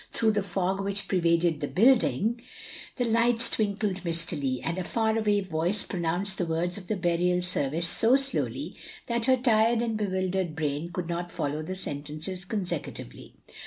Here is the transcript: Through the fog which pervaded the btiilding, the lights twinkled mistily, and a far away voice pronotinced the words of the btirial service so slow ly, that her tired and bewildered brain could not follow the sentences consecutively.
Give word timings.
Through 0.11 0.31
the 0.31 0.41
fog 0.41 0.81
which 0.83 1.07
pervaded 1.07 1.61
the 1.61 1.67
btiilding, 1.67 2.41
the 2.95 3.05
lights 3.05 3.51
twinkled 3.51 4.03
mistily, 4.03 4.59
and 4.63 4.79
a 4.79 4.83
far 4.83 5.15
away 5.15 5.41
voice 5.41 5.83
pronotinced 5.83 6.37
the 6.39 6.47
words 6.47 6.75
of 6.75 6.87
the 6.87 6.95
btirial 6.95 7.43
service 7.43 7.87
so 7.87 8.15
slow 8.15 8.47
ly, 8.47 8.69
that 9.05 9.25
her 9.25 9.37
tired 9.37 9.79
and 9.83 9.95
bewildered 9.97 10.55
brain 10.55 10.89
could 10.91 11.07
not 11.07 11.31
follow 11.31 11.61
the 11.61 11.75
sentences 11.75 12.45
consecutively. 12.45 13.35